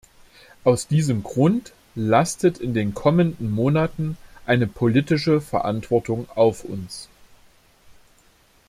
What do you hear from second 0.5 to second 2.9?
Aus diesem Grund lastet in